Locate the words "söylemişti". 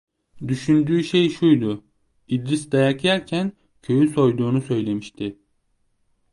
4.61-5.37